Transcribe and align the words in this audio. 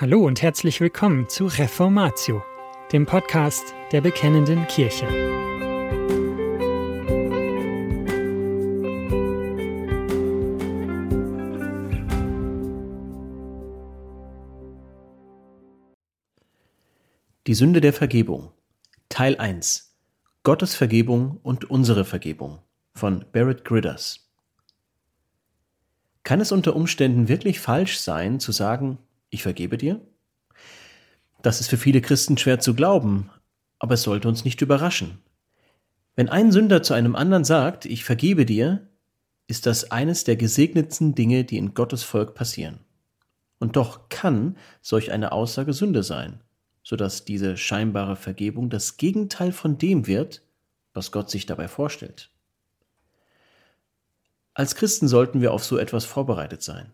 Hallo 0.00 0.24
und 0.24 0.40
herzlich 0.40 0.80
willkommen 0.80 1.28
zu 1.28 1.44
Reformatio, 1.44 2.42
dem 2.90 3.04
Podcast 3.04 3.74
der 3.92 4.00
Bekennenden 4.00 4.66
Kirche. 4.66 5.06
Die 17.46 17.52
Sünde 17.52 17.82
der 17.82 17.92
Vergebung 17.92 18.52
Teil 19.10 19.36
1 19.36 19.94
Gottes 20.44 20.74
Vergebung 20.74 21.40
und 21.42 21.68
unsere 21.68 22.06
Vergebung 22.06 22.60
von 22.94 23.26
Barrett 23.32 23.66
Gridders 23.66 24.30
Kann 26.22 26.40
es 26.40 26.52
unter 26.52 26.74
Umständen 26.74 27.28
wirklich 27.28 27.60
falsch 27.60 27.98
sein, 27.98 28.40
zu 28.40 28.52
sagen, 28.52 28.96
ich 29.30 29.42
vergebe 29.42 29.78
dir? 29.78 30.00
Das 31.42 31.60
ist 31.60 31.70
für 31.70 31.78
viele 31.78 32.00
Christen 32.00 32.36
schwer 32.36 32.60
zu 32.60 32.74
glauben, 32.74 33.30
aber 33.78 33.94
es 33.94 34.02
sollte 34.02 34.28
uns 34.28 34.44
nicht 34.44 34.60
überraschen. 34.60 35.18
Wenn 36.16 36.28
ein 36.28 36.52
Sünder 36.52 36.82
zu 36.82 36.92
einem 36.92 37.16
anderen 37.16 37.44
sagt, 37.44 37.86
ich 37.86 38.04
vergebe 38.04 38.44
dir, 38.44 38.86
ist 39.46 39.66
das 39.66 39.90
eines 39.90 40.24
der 40.24 40.36
gesegnetsten 40.36 41.14
Dinge, 41.14 41.44
die 41.44 41.56
in 41.56 41.74
Gottes 41.74 42.02
Volk 42.02 42.34
passieren. 42.34 42.80
Und 43.58 43.76
doch 43.76 44.08
kann 44.08 44.56
solch 44.80 45.12
eine 45.12 45.32
Aussage 45.32 45.72
Sünde 45.72 46.02
sein, 46.02 46.40
so 46.82 46.96
dass 46.96 47.24
diese 47.24 47.56
scheinbare 47.56 48.16
Vergebung 48.16 48.70
das 48.70 48.96
Gegenteil 48.96 49.52
von 49.52 49.78
dem 49.78 50.06
wird, 50.06 50.42
was 50.92 51.12
Gott 51.12 51.30
sich 51.30 51.46
dabei 51.46 51.68
vorstellt. 51.68 52.30
Als 54.54 54.74
Christen 54.74 55.08
sollten 55.08 55.40
wir 55.40 55.52
auf 55.52 55.64
so 55.64 55.78
etwas 55.78 56.04
vorbereitet 56.04 56.62
sein. 56.62 56.92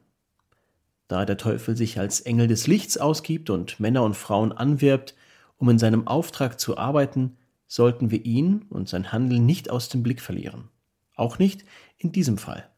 Da 1.08 1.24
der 1.24 1.36
Teufel 1.36 1.76
sich 1.76 1.98
als 1.98 2.20
Engel 2.20 2.48
des 2.48 2.66
Lichts 2.66 2.98
ausgibt 2.98 3.50
und 3.50 3.78
Männer 3.78 4.02
und 4.02 4.14
Frauen 4.14 4.52
anwirbt, 4.52 5.14
um 5.56 5.68
in 5.70 5.78
seinem 5.78 6.06
Auftrag 6.06 6.58
zu 6.60 6.76
arbeiten, 6.76 7.36
sollten 7.66 8.10
wir 8.10 8.24
ihn 8.24 8.62
und 8.70 8.88
sein 8.88 9.12
Handeln 9.12 9.46
nicht 9.46 9.70
aus 9.70 9.88
dem 9.88 10.02
Blick 10.02 10.20
verlieren. 10.20 10.68
Auch 11.14 11.38
nicht 11.38 11.64
in 11.98 12.12
diesem 12.12 12.38
Fall. 12.38 12.68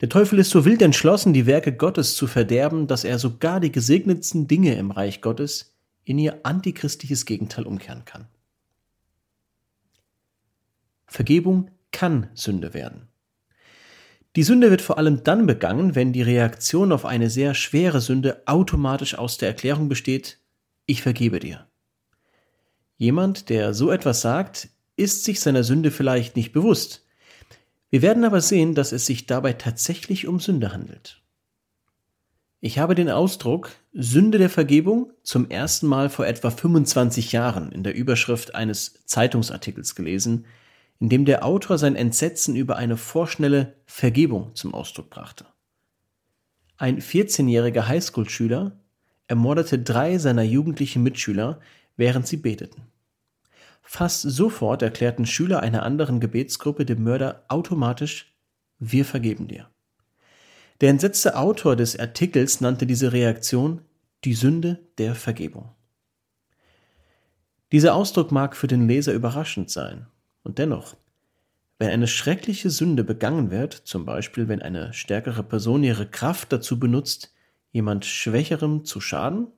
Der 0.00 0.08
Teufel 0.08 0.38
ist 0.40 0.50
so 0.50 0.64
wild 0.64 0.82
entschlossen, 0.82 1.32
die 1.32 1.46
Werke 1.46 1.72
Gottes 1.76 2.16
zu 2.16 2.26
verderben, 2.26 2.88
dass 2.88 3.04
er 3.04 3.18
sogar 3.18 3.60
die 3.60 3.70
gesegnetsten 3.70 4.48
Dinge 4.48 4.74
im 4.74 4.90
Reich 4.90 5.20
Gottes 5.20 5.76
in 6.04 6.18
ihr 6.18 6.44
antichristliches 6.44 7.24
Gegenteil 7.24 7.66
umkehren 7.66 8.04
kann. 8.04 8.26
Vergebung 11.06 11.70
kann 11.92 12.30
Sünde 12.34 12.74
werden. 12.74 13.11
Die 14.34 14.42
Sünde 14.42 14.70
wird 14.70 14.80
vor 14.80 14.96
allem 14.96 15.24
dann 15.24 15.46
begangen, 15.46 15.94
wenn 15.94 16.12
die 16.12 16.22
Reaktion 16.22 16.90
auf 16.92 17.04
eine 17.04 17.28
sehr 17.28 17.54
schwere 17.54 18.00
Sünde 18.00 18.42
automatisch 18.46 19.14
aus 19.16 19.36
der 19.36 19.48
Erklärung 19.48 19.88
besteht, 19.88 20.38
ich 20.86 21.02
vergebe 21.02 21.38
dir. 21.38 21.66
Jemand, 22.96 23.50
der 23.50 23.74
so 23.74 23.90
etwas 23.90 24.22
sagt, 24.22 24.68
ist 24.96 25.24
sich 25.24 25.40
seiner 25.40 25.64
Sünde 25.64 25.90
vielleicht 25.90 26.36
nicht 26.36 26.52
bewusst. 26.52 27.04
Wir 27.90 28.00
werden 28.00 28.24
aber 28.24 28.40
sehen, 28.40 28.74
dass 28.74 28.92
es 28.92 29.04
sich 29.04 29.26
dabei 29.26 29.52
tatsächlich 29.52 30.26
um 30.26 30.40
Sünde 30.40 30.72
handelt. 30.72 31.22
Ich 32.60 32.78
habe 32.78 32.94
den 32.94 33.10
Ausdruck 33.10 33.72
Sünde 33.92 34.38
der 34.38 34.48
Vergebung 34.48 35.12
zum 35.24 35.50
ersten 35.50 35.86
Mal 35.86 36.08
vor 36.08 36.26
etwa 36.26 36.50
25 36.50 37.32
Jahren 37.32 37.72
in 37.72 37.82
der 37.82 37.94
Überschrift 37.94 38.54
eines 38.54 39.04
Zeitungsartikels 39.04 39.94
gelesen, 39.94 40.46
in 41.02 41.08
dem 41.08 41.24
der 41.24 41.44
Autor 41.44 41.78
sein 41.78 41.96
Entsetzen 41.96 42.54
über 42.54 42.76
eine 42.76 42.96
vorschnelle 42.96 43.74
Vergebung 43.86 44.54
zum 44.54 44.72
Ausdruck 44.72 45.10
brachte. 45.10 45.46
Ein 46.76 47.00
14-jähriger 47.00 47.88
Highschool-Schüler 47.88 48.78
ermordete 49.26 49.80
drei 49.80 50.18
seiner 50.18 50.44
jugendlichen 50.44 51.02
Mitschüler, 51.02 51.58
während 51.96 52.28
sie 52.28 52.36
beteten. 52.36 52.82
Fast 53.82 54.22
sofort 54.22 54.80
erklärten 54.82 55.26
Schüler 55.26 55.58
einer 55.58 55.82
anderen 55.82 56.20
Gebetsgruppe 56.20 56.84
dem 56.86 57.02
Mörder 57.02 57.46
automatisch, 57.48 58.32
wir 58.78 59.04
vergeben 59.04 59.48
dir. 59.48 59.68
Der 60.80 60.90
entsetzte 60.90 61.36
Autor 61.36 61.74
des 61.74 61.98
Artikels 61.98 62.60
nannte 62.60 62.86
diese 62.86 63.12
Reaktion 63.12 63.80
die 64.22 64.34
Sünde 64.34 64.78
der 64.98 65.16
Vergebung. 65.16 65.74
Dieser 67.72 67.96
Ausdruck 67.96 68.30
mag 68.30 68.54
für 68.54 68.68
den 68.68 68.86
Leser 68.86 69.12
überraschend 69.12 69.68
sein, 69.68 70.06
und 70.42 70.58
dennoch, 70.58 70.96
wenn 71.78 71.90
eine 71.90 72.06
schreckliche 72.06 72.70
Sünde 72.70 73.04
begangen 73.04 73.50
wird, 73.50 73.74
zum 73.74 74.04
Beispiel 74.04 74.48
wenn 74.48 74.62
eine 74.62 74.92
stärkere 74.92 75.42
Person 75.42 75.82
ihre 75.82 76.06
Kraft 76.06 76.52
dazu 76.52 76.78
benutzt, 76.78 77.34
jemand 77.72 78.04
Schwächerem 78.04 78.84
zu 78.84 79.00
schaden, 79.00 79.48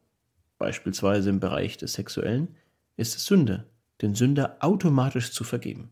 beispielsweise 0.58 1.30
im 1.30 1.40
Bereich 1.40 1.76
des 1.76 1.94
Sexuellen, 1.94 2.56
ist 2.96 3.16
es 3.16 3.26
Sünde, 3.26 3.66
den 4.00 4.14
Sünder 4.14 4.56
automatisch 4.60 5.32
zu 5.32 5.44
vergeben. 5.44 5.90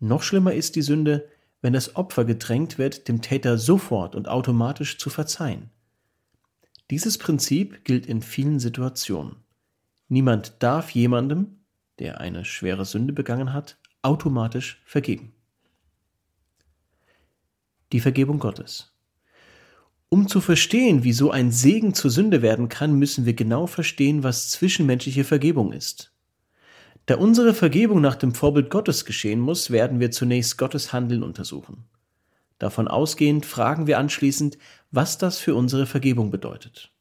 Noch 0.00 0.22
schlimmer 0.22 0.52
ist 0.52 0.76
die 0.76 0.82
Sünde, 0.82 1.28
wenn 1.62 1.72
das 1.72 1.96
Opfer 1.96 2.26
gedrängt 2.26 2.76
wird, 2.76 3.08
dem 3.08 3.22
Täter 3.22 3.56
sofort 3.56 4.14
und 4.14 4.28
automatisch 4.28 4.98
zu 4.98 5.08
verzeihen. 5.08 5.70
Dieses 6.90 7.16
Prinzip 7.16 7.84
gilt 7.84 8.04
in 8.04 8.20
vielen 8.20 8.60
Situationen. 8.60 9.36
Niemand 10.08 10.56
darf 10.58 10.90
jemandem, 10.90 11.63
der 11.98 12.20
eine 12.20 12.44
schwere 12.44 12.84
Sünde 12.84 13.12
begangen 13.12 13.52
hat, 13.52 13.78
automatisch 14.02 14.82
vergeben. 14.84 15.32
Die 17.92 18.00
Vergebung 18.00 18.38
Gottes. 18.38 18.92
Um 20.08 20.28
zu 20.28 20.40
verstehen, 20.40 21.02
wie 21.02 21.12
so 21.12 21.30
ein 21.30 21.50
Segen 21.50 21.94
zur 21.94 22.10
Sünde 22.10 22.42
werden 22.42 22.68
kann, 22.68 22.94
müssen 22.98 23.26
wir 23.26 23.34
genau 23.34 23.66
verstehen, 23.66 24.22
was 24.22 24.50
zwischenmenschliche 24.50 25.24
Vergebung 25.24 25.72
ist. 25.72 26.12
Da 27.06 27.16
unsere 27.16 27.52
Vergebung 27.52 28.00
nach 28.00 28.14
dem 28.14 28.34
Vorbild 28.34 28.70
Gottes 28.70 29.04
geschehen 29.04 29.40
muss, 29.40 29.70
werden 29.70 30.00
wir 30.00 30.10
zunächst 30.10 30.56
Gottes 30.56 30.92
Handeln 30.92 31.22
untersuchen. 31.22 31.84
Davon 32.58 32.88
ausgehend 32.88 33.44
fragen 33.44 33.86
wir 33.86 33.98
anschließend, 33.98 34.56
was 34.90 35.18
das 35.18 35.38
für 35.38 35.54
unsere 35.54 35.86
Vergebung 35.86 36.30
bedeutet. 36.30 36.92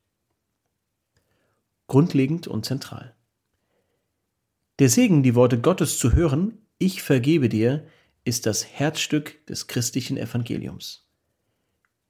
Grundlegend 1.88 2.48
und 2.48 2.66
zentral. 2.66 3.16
Der 4.84 4.90
Segen, 4.90 5.24
die 5.24 5.34
Worte 5.34 5.62
Gottes 5.62 5.98
zu 5.98 6.12
hören, 6.12 6.58
ich 6.78 7.04
vergebe 7.04 7.48
dir, 7.48 7.86
ist 8.26 8.46
das 8.46 8.66
Herzstück 8.66 9.46
des 9.46 9.68
christlichen 9.68 10.18
Evangeliums. 10.18 11.08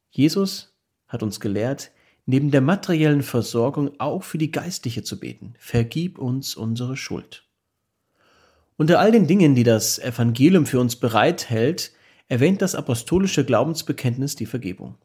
Jesus 0.09 0.73
hat 1.07 1.21
uns 1.21 1.39
gelehrt, 1.39 1.91
neben 2.25 2.49
der 2.49 2.61
materiellen 2.61 3.21
Versorgung 3.21 3.91
auch 3.99 4.23
für 4.23 4.39
die 4.39 4.49
geistliche 4.49 5.03
zu 5.03 5.19
beten. 5.19 5.53
Vergib 5.59 6.17
uns 6.17 6.55
unsere 6.55 6.97
Schuld. 6.97 7.43
Unter 8.75 8.99
all 8.99 9.11
den 9.11 9.27
Dingen, 9.27 9.53
die 9.53 9.63
das 9.63 9.99
Evangelium 9.99 10.65
für 10.65 10.79
uns 10.79 10.95
bereithält, 10.95 11.91
erwähnt 12.27 12.63
das 12.63 12.73
apostolische 12.73 13.45
Glaubensbekenntnis 13.45 14.35
die 14.35 14.47
Vergebung. 14.47 14.97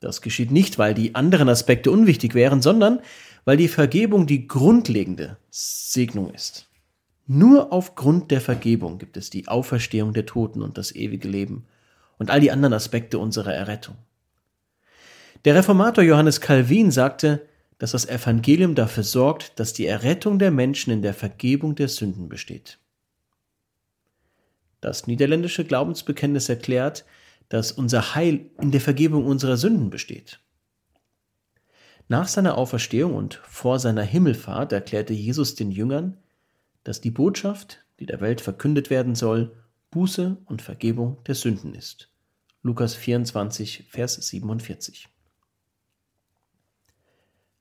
Das 0.00 0.20
geschieht 0.20 0.50
nicht, 0.50 0.80
weil 0.80 0.94
die 0.94 1.14
anderen 1.14 1.48
Aspekte 1.48 1.92
unwichtig 1.92 2.34
wären, 2.34 2.60
sondern 2.60 2.98
weil 3.44 3.56
die 3.56 3.68
Vergebung 3.68 4.26
die 4.26 4.48
grundlegende 4.48 5.38
Segnung 5.52 6.34
ist. 6.34 6.68
Nur 7.26 7.72
aufgrund 7.72 8.30
der 8.30 8.40
Vergebung 8.40 8.98
gibt 8.98 9.16
es 9.16 9.30
die 9.30 9.48
Auferstehung 9.48 10.12
der 10.12 10.26
Toten 10.26 10.60
und 10.60 10.76
das 10.76 10.94
ewige 10.94 11.28
Leben 11.28 11.66
und 12.18 12.30
all 12.30 12.40
die 12.40 12.50
anderen 12.50 12.74
Aspekte 12.74 13.18
unserer 13.18 13.54
Errettung. 13.54 13.96
Der 15.44 15.54
Reformator 15.54 16.04
Johannes 16.04 16.40
Calvin 16.40 16.90
sagte, 16.90 17.46
dass 17.78 17.92
das 17.92 18.06
Evangelium 18.06 18.74
dafür 18.74 19.02
sorgt, 19.02 19.58
dass 19.58 19.72
die 19.72 19.86
Errettung 19.86 20.38
der 20.38 20.50
Menschen 20.50 20.92
in 20.92 21.02
der 21.02 21.14
Vergebung 21.14 21.74
der 21.74 21.88
Sünden 21.88 22.28
besteht. 22.28 22.78
Das 24.80 25.06
niederländische 25.06 25.64
Glaubensbekenntnis 25.64 26.48
erklärt, 26.48 27.04
dass 27.48 27.72
unser 27.72 28.14
Heil 28.14 28.50
in 28.60 28.70
der 28.70 28.80
Vergebung 28.80 29.24
unserer 29.26 29.56
Sünden 29.56 29.90
besteht. 29.90 30.40
Nach 32.08 32.28
seiner 32.28 32.58
Auferstehung 32.58 33.14
und 33.14 33.34
vor 33.44 33.78
seiner 33.78 34.02
Himmelfahrt 34.02 34.72
erklärte 34.72 35.14
Jesus 35.14 35.54
den 35.54 35.70
Jüngern, 35.70 36.18
dass 36.84 37.00
die 37.00 37.10
Botschaft, 37.10 37.84
die 37.98 38.06
der 38.06 38.20
Welt 38.20 38.40
verkündet 38.40 38.90
werden 38.90 39.14
soll, 39.14 39.56
Buße 39.90 40.36
und 40.46 40.62
Vergebung 40.62 41.22
der 41.24 41.34
Sünden 41.34 41.74
ist. 41.74 42.10
Lukas 42.62 42.94
24, 42.94 43.86
Vers 43.88 44.14
47. 44.14 45.08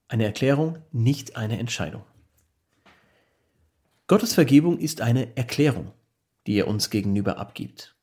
Eine 0.07 0.25
Erklärung, 0.25 0.77
nicht 0.91 1.37
eine 1.37 1.57
Entscheidung. 1.57 2.03
Gottes 4.07 4.33
Vergebung 4.33 4.77
ist 4.77 5.01
eine 5.01 5.35
Erklärung, 5.37 5.91
die 6.45 6.55
er 6.55 6.67
uns 6.67 6.89
gegenüber 6.89 7.37
abgibt. 7.37 7.95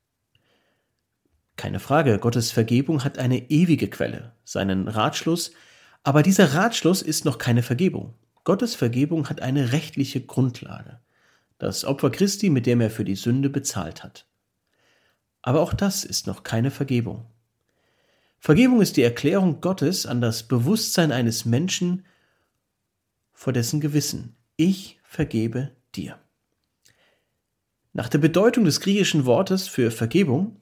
Keine 1.57 1.79
Frage, 1.79 2.19
Gottes 2.19 2.51
Vergebung 2.51 3.05
hat 3.05 3.19
eine 3.19 3.51
ewige 3.51 3.89
Quelle, 3.89 4.35
seinen 4.45 4.89
Ratschluss, 4.89 5.53
aber 6.03 6.23
dieser 6.23 6.55
Ratschluss 6.55 7.03
ist 7.03 7.27
noch 7.27 7.37
keine 7.37 7.63
Vergebung. 7.63 8.15
Gottes 8.45 8.75
Vergebung 8.75 9.29
hat 9.29 9.43
eine 9.43 9.73
rechtliche 9.73 10.23
Grundlage 10.25 11.01
das 11.61 11.85
Opfer 11.85 12.11
Christi, 12.11 12.51
mit 12.51 12.67
dem 12.67 12.81
er 12.81 12.91
für 12.91 13.05
die 13.05 13.15
Sünde 13.15 13.51
bezahlt 13.51 14.03
hat. 14.03 14.27
Aber 15.43 15.61
auch 15.61 15.75
das 15.75 16.05
ist 16.05 16.27
noch 16.27 16.43
keine 16.43 16.71
Vergebung. 16.71 17.27
Vergebung 18.39 18.81
ist 18.81 18.97
die 18.97 19.03
Erklärung 19.03 19.61
Gottes 19.61 20.07
an 20.07 20.23
das 20.23 20.43
Bewusstsein 20.43 21.13
eines 21.13 21.45
Menschen 21.45 22.07
vor 23.33 23.53
dessen 23.53 23.81
Gewissen. 23.81 24.37
Ich 24.57 24.99
vergebe 25.03 25.71
dir. 25.95 26.19
Nach 27.93 28.09
der 28.09 28.19
Bedeutung 28.19 28.65
des 28.65 28.81
griechischen 28.81 29.27
Wortes 29.27 29.69
für 29.69 29.91
Vergebung, 29.91 30.57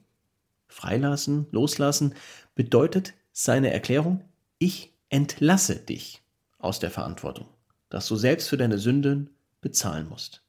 freilassen, 0.67 1.47
loslassen, 1.51 2.13
bedeutet 2.55 3.13
seine 3.31 3.71
Erklärung, 3.71 4.25
ich 4.57 4.93
entlasse 5.07 5.77
dich 5.77 6.21
aus 6.57 6.79
der 6.79 6.91
Verantwortung, 6.91 7.47
dass 7.89 8.07
du 8.07 8.17
selbst 8.17 8.49
für 8.49 8.57
deine 8.57 8.79
Sünden 8.79 9.29
bezahlen 9.61 10.09
musst. 10.09 10.43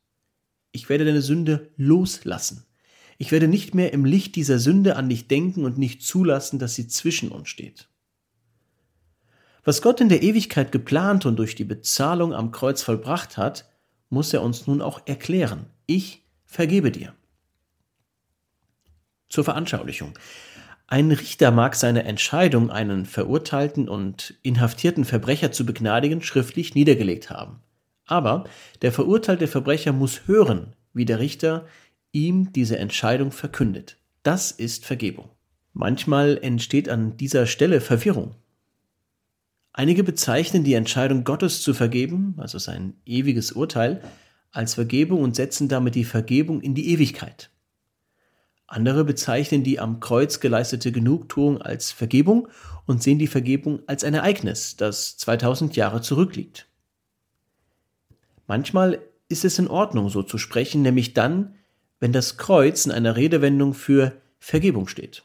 Ich 0.72 0.88
werde 0.88 1.04
deine 1.04 1.22
Sünde 1.22 1.70
loslassen. 1.76 2.64
Ich 3.18 3.32
werde 3.32 3.48
nicht 3.48 3.74
mehr 3.74 3.92
im 3.92 4.04
Licht 4.04 4.36
dieser 4.36 4.58
Sünde 4.58 4.96
an 4.96 5.08
dich 5.08 5.28
denken 5.28 5.64
und 5.64 5.76
nicht 5.76 6.02
zulassen, 6.02 6.58
dass 6.58 6.74
sie 6.74 6.88
zwischen 6.88 7.30
uns 7.30 7.48
steht. 7.48 7.88
Was 9.62 9.82
Gott 9.82 10.00
in 10.00 10.08
der 10.08 10.22
Ewigkeit 10.22 10.72
geplant 10.72 11.26
und 11.26 11.36
durch 11.36 11.54
die 11.54 11.64
Bezahlung 11.64 12.32
am 12.32 12.50
Kreuz 12.50 12.82
vollbracht 12.82 13.36
hat, 13.36 13.68
muss 14.08 14.32
er 14.32 14.42
uns 14.42 14.66
nun 14.66 14.80
auch 14.80 15.06
erklären. 15.06 15.66
Ich 15.86 16.24
vergebe 16.46 16.90
dir. 16.90 17.14
Zur 19.28 19.44
Veranschaulichung. 19.44 20.18
Ein 20.86 21.12
Richter 21.12 21.52
mag 21.52 21.76
seine 21.76 22.04
Entscheidung, 22.04 22.70
einen 22.70 23.06
verurteilten 23.06 23.88
und 23.88 24.34
inhaftierten 24.42 25.04
Verbrecher 25.04 25.52
zu 25.52 25.64
begnadigen, 25.64 26.22
schriftlich 26.22 26.74
niedergelegt 26.74 27.30
haben. 27.30 27.60
Aber 28.10 28.44
der 28.82 28.90
verurteilte 28.90 29.46
Verbrecher 29.46 29.92
muss 29.92 30.26
hören, 30.26 30.74
wie 30.92 31.04
der 31.04 31.20
Richter 31.20 31.66
ihm 32.10 32.52
diese 32.52 32.76
Entscheidung 32.76 33.30
verkündet. 33.30 33.98
Das 34.24 34.50
ist 34.50 34.84
Vergebung. 34.84 35.30
Manchmal 35.74 36.36
entsteht 36.42 36.88
an 36.88 37.16
dieser 37.16 37.46
Stelle 37.46 37.80
Verwirrung. 37.80 38.34
Einige 39.72 40.02
bezeichnen 40.02 40.64
die 40.64 40.74
Entscheidung 40.74 41.22
Gottes 41.22 41.62
zu 41.62 41.72
vergeben, 41.72 42.34
also 42.38 42.58
sein 42.58 42.94
ewiges 43.06 43.52
Urteil, 43.52 44.02
als 44.50 44.74
Vergebung 44.74 45.22
und 45.22 45.36
setzen 45.36 45.68
damit 45.68 45.94
die 45.94 46.04
Vergebung 46.04 46.60
in 46.60 46.74
die 46.74 46.90
Ewigkeit. 46.90 47.50
Andere 48.66 49.04
bezeichnen 49.04 49.62
die 49.62 49.78
am 49.78 50.00
Kreuz 50.00 50.40
geleistete 50.40 50.90
Genugtuung 50.90 51.62
als 51.62 51.92
Vergebung 51.92 52.48
und 52.86 53.04
sehen 53.04 53.20
die 53.20 53.28
Vergebung 53.28 53.82
als 53.86 54.02
ein 54.02 54.14
Ereignis, 54.14 54.76
das 54.76 55.16
2000 55.16 55.76
Jahre 55.76 56.00
zurückliegt. 56.00 56.66
Manchmal 58.50 58.98
ist 59.28 59.44
es 59.44 59.60
in 59.60 59.68
Ordnung, 59.68 60.08
so 60.08 60.24
zu 60.24 60.36
sprechen, 60.36 60.82
nämlich 60.82 61.14
dann, 61.14 61.54
wenn 62.00 62.12
das 62.12 62.36
Kreuz 62.36 62.84
in 62.84 62.90
einer 62.90 63.14
Redewendung 63.14 63.74
für 63.74 64.14
Vergebung 64.40 64.88
steht. 64.88 65.22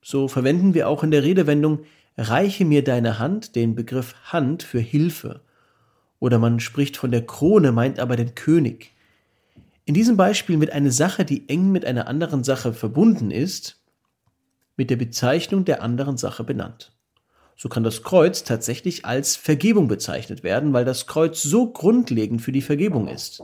So 0.00 0.26
verwenden 0.26 0.72
wir 0.72 0.88
auch 0.88 1.04
in 1.04 1.10
der 1.10 1.22
Redewendung 1.22 1.80
Reiche 2.16 2.64
mir 2.64 2.82
deine 2.82 3.18
Hand 3.18 3.56
den 3.56 3.74
Begriff 3.74 4.14
Hand 4.24 4.62
für 4.62 4.80
Hilfe. 4.80 5.42
Oder 6.18 6.38
man 6.38 6.60
spricht 6.60 6.96
von 6.96 7.10
der 7.10 7.26
Krone, 7.26 7.72
meint 7.72 8.00
aber 8.00 8.16
den 8.16 8.34
König. 8.34 8.92
In 9.84 9.92
diesem 9.92 10.16
Beispiel 10.16 10.56
mit 10.56 10.72
einer 10.72 10.92
Sache, 10.92 11.26
die 11.26 11.50
eng 11.50 11.72
mit 11.72 11.84
einer 11.84 12.06
anderen 12.06 12.42
Sache 12.42 12.72
verbunden 12.72 13.30
ist, 13.30 13.82
mit 14.78 14.88
der 14.88 14.96
Bezeichnung 14.96 15.66
der 15.66 15.82
anderen 15.82 16.16
Sache 16.16 16.42
benannt. 16.42 16.90
So 17.62 17.68
kann 17.68 17.84
das 17.84 18.02
Kreuz 18.02 18.42
tatsächlich 18.42 19.04
als 19.04 19.36
Vergebung 19.36 19.86
bezeichnet 19.86 20.42
werden, 20.42 20.72
weil 20.72 20.84
das 20.84 21.06
Kreuz 21.06 21.44
so 21.44 21.70
grundlegend 21.70 22.42
für 22.42 22.50
die 22.50 22.60
Vergebung 22.60 23.06
ist. 23.06 23.40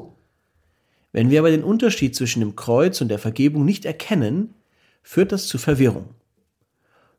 Wenn 1.13 1.31
wir 1.31 1.39
aber 1.39 1.53
den 1.53 1.63
Unterschied 1.63 2.17
zwischen 2.17 2.41
dem 2.41 2.57
Kreuz 2.57 3.01
und 3.01 3.11
der 3.11 3.21
Vergebung 3.21 3.65
nicht 3.65 3.85
erkennen, 3.85 4.55
führt 5.05 5.31
das 5.31 5.47
zu 5.47 5.57
Verwirrung. 5.57 6.17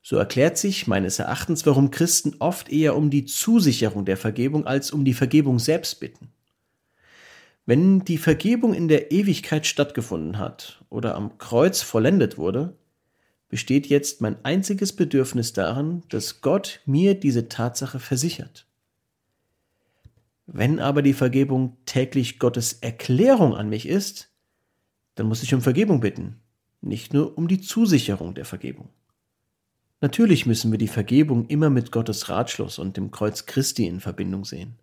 So 0.01 0.17
erklärt 0.17 0.57
sich 0.57 0.87
meines 0.87 1.19
Erachtens, 1.19 1.65
warum 1.65 1.89
Christen 1.89 2.35
oft 2.39 2.67
eher 2.69 2.97
um 2.97 3.09
die 3.09 3.23
Zusicherung 3.23 4.03
der 4.03 4.17
Vergebung 4.17 4.67
als 4.67 4.91
um 4.91 5.05
die 5.05 5.13
Vergebung 5.13 5.57
selbst 5.57 6.01
bitten. 6.01 6.33
Wenn 7.65 8.03
die 8.03 8.17
Vergebung 8.17 8.73
in 8.73 8.89
der 8.89 9.13
Ewigkeit 9.13 9.65
stattgefunden 9.65 10.37
hat 10.37 10.83
oder 10.89 11.15
am 11.15 11.37
Kreuz 11.37 11.81
vollendet 11.81 12.37
wurde, 12.37 12.73
besteht 13.49 13.87
jetzt 13.87 14.21
mein 14.21 14.43
einziges 14.45 14.93
Bedürfnis 14.93 15.53
darin, 15.53 16.03
dass 16.09 16.41
Gott 16.41 16.81
mir 16.85 17.15
diese 17.15 17.49
Tatsache 17.49 17.99
versichert. 17.99 18.67
Wenn 20.45 20.79
aber 20.79 21.01
die 21.01 21.13
Vergebung 21.13 21.77
täglich 21.85 22.39
Gottes 22.39 22.73
Erklärung 22.73 23.55
an 23.55 23.69
mich 23.69 23.87
ist, 23.87 24.31
dann 25.15 25.27
muss 25.27 25.43
ich 25.43 25.53
um 25.53 25.61
Vergebung 25.61 25.99
bitten, 25.99 26.39
nicht 26.81 27.13
nur 27.13 27.37
um 27.37 27.47
die 27.47 27.61
Zusicherung 27.61 28.33
der 28.33 28.45
Vergebung. 28.45 28.89
Natürlich 30.01 30.45
müssen 30.45 30.71
wir 30.71 30.79
die 30.79 30.87
Vergebung 30.87 31.47
immer 31.47 31.69
mit 31.69 31.91
Gottes 31.91 32.29
Ratschluss 32.29 32.79
und 32.79 32.95
dem 32.97 33.11
Kreuz 33.11 33.45
Christi 33.45 33.85
in 33.85 33.99
Verbindung 33.99 34.45
sehen. 34.45 34.79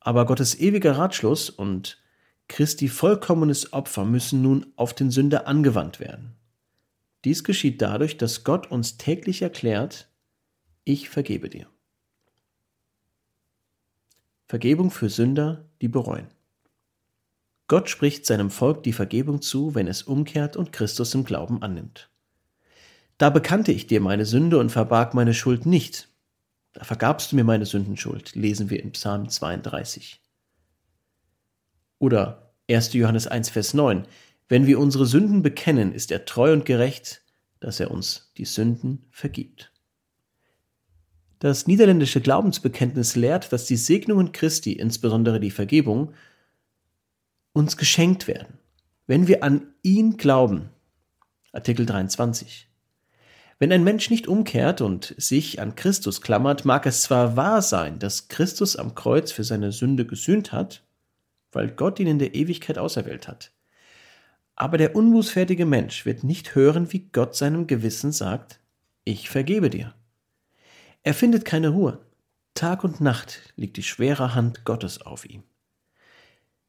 Aber 0.00 0.26
Gottes 0.26 0.58
ewiger 0.60 0.98
Ratschluss 0.98 1.50
und 1.50 1.98
Christi 2.46 2.88
vollkommenes 2.88 3.72
Opfer 3.72 4.04
müssen 4.04 4.42
nun 4.42 4.66
auf 4.76 4.94
den 4.94 5.10
Sünder 5.10 5.48
angewandt 5.48 5.98
werden. 5.98 6.35
Dies 7.26 7.42
geschieht 7.42 7.82
dadurch, 7.82 8.18
dass 8.18 8.44
Gott 8.44 8.70
uns 8.70 8.98
täglich 8.98 9.42
erklärt, 9.42 10.08
ich 10.84 11.08
vergebe 11.08 11.50
dir. 11.50 11.66
Vergebung 14.46 14.92
für 14.92 15.10
Sünder, 15.10 15.68
die 15.80 15.88
bereuen. 15.88 16.28
Gott 17.66 17.90
spricht 17.90 18.26
seinem 18.26 18.48
Volk 18.48 18.84
die 18.84 18.92
Vergebung 18.92 19.42
zu, 19.42 19.74
wenn 19.74 19.88
es 19.88 20.04
umkehrt 20.04 20.56
und 20.56 20.72
Christus 20.72 21.14
im 21.14 21.24
Glauben 21.24 21.62
annimmt. 21.62 22.10
Da 23.18 23.30
bekannte 23.30 23.72
ich 23.72 23.88
dir 23.88 24.00
meine 24.00 24.24
Sünde 24.24 24.60
und 24.60 24.70
verbarg 24.70 25.12
meine 25.12 25.34
Schuld 25.34 25.66
nicht. 25.66 26.08
Da 26.74 26.84
vergabst 26.84 27.32
du 27.32 27.36
mir 27.36 27.42
meine 27.42 27.66
Sündenschuld, 27.66 28.36
lesen 28.36 28.70
wir 28.70 28.80
in 28.80 28.92
Psalm 28.92 29.28
32. 29.28 30.20
Oder 31.98 32.52
1. 32.70 32.92
Johannes 32.92 33.26
1, 33.26 33.50
Vers 33.50 33.74
9. 33.74 34.06
Wenn 34.48 34.66
wir 34.66 34.78
unsere 34.78 35.06
Sünden 35.06 35.42
bekennen, 35.42 35.92
ist 35.92 36.12
er 36.12 36.24
treu 36.24 36.52
und 36.52 36.64
gerecht, 36.64 37.22
dass 37.60 37.80
er 37.80 37.90
uns 37.90 38.32
die 38.36 38.44
Sünden 38.44 39.06
vergibt. 39.10 39.72
Das 41.38 41.66
niederländische 41.66 42.20
Glaubensbekenntnis 42.20 43.16
lehrt, 43.16 43.52
dass 43.52 43.66
die 43.66 43.76
Segnungen 43.76 44.32
Christi, 44.32 44.72
insbesondere 44.72 45.40
die 45.40 45.50
Vergebung, 45.50 46.14
uns 47.52 47.76
geschenkt 47.76 48.26
werden, 48.26 48.58
wenn 49.06 49.28
wir 49.28 49.42
an 49.42 49.74
ihn 49.82 50.16
glauben. 50.16 50.70
Artikel 51.52 51.84
23. 51.84 52.68
Wenn 53.58 53.72
ein 53.72 53.84
Mensch 53.84 54.10
nicht 54.10 54.28
umkehrt 54.28 54.80
und 54.80 55.14
sich 55.16 55.60
an 55.60 55.74
Christus 55.74 56.20
klammert, 56.20 56.64
mag 56.64 56.86
es 56.86 57.02
zwar 57.02 57.36
wahr 57.36 57.62
sein, 57.62 57.98
dass 57.98 58.28
Christus 58.28 58.76
am 58.76 58.94
Kreuz 58.94 59.32
für 59.32 59.44
seine 59.44 59.72
Sünde 59.72 60.06
gesühnt 60.06 60.52
hat, 60.52 60.84
weil 61.52 61.70
Gott 61.70 61.98
ihn 61.98 62.06
in 62.06 62.18
der 62.18 62.34
Ewigkeit 62.34 62.78
auserwählt 62.78 63.28
hat. 63.28 63.55
Aber 64.56 64.78
der 64.78 64.96
unbußfertige 64.96 65.66
Mensch 65.66 66.06
wird 66.06 66.24
nicht 66.24 66.54
hören, 66.54 66.92
wie 66.92 67.10
Gott 67.12 67.36
seinem 67.36 67.66
Gewissen 67.66 68.10
sagt, 68.10 68.58
ich 69.04 69.28
vergebe 69.28 69.70
dir. 69.70 69.94
Er 71.02 71.14
findet 71.14 71.44
keine 71.44 71.68
Ruhe. 71.68 72.00
Tag 72.54 72.82
und 72.82 73.02
Nacht 73.02 73.52
liegt 73.56 73.76
die 73.76 73.82
schwere 73.82 74.34
Hand 74.34 74.64
Gottes 74.64 75.02
auf 75.02 75.26
ihm. 75.26 75.44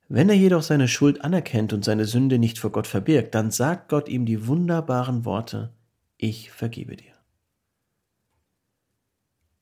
Wenn 0.09 0.29
er 0.29 0.35
jedoch 0.35 0.61
seine 0.61 0.87
Schuld 0.89 1.21
anerkennt 1.21 1.71
und 1.73 1.83
seine 1.83 2.05
Sünde 2.05 2.39
nicht 2.39 2.59
vor 2.59 2.71
Gott 2.71 2.87
verbirgt, 2.87 3.33
dann 3.33 3.51
sagt 3.51 3.89
Gott 3.89 4.09
ihm 4.09 4.25
die 4.25 4.47
wunderbaren 4.47 5.25
Worte, 5.25 5.73
ich 6.17 6.51
vergebe 6.51 6.97
dir. 6.97 7.13